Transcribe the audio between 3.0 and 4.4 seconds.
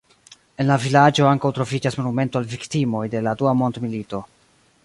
de la dua mondmilito.